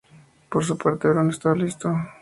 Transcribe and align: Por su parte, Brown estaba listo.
Por 0.49 0.65
su 0.65 0.79
parte, 0.79 1.07
Brown 1.09 1.29
estaba 1.29 1.53
listo. 1.55 1.93